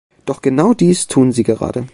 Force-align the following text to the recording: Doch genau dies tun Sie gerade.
Doch 0.25 0.41
genau 0.41 0.73
dies 0.73 1.05
tun 1.05 1.31
Sie 1.31 1.43
gerade. 1.43 1.87